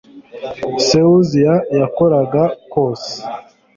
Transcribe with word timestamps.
se 0.85 0.99
uziya 1.17 1.55
yakoraga 1.79 2.43
kose 2.71 3.13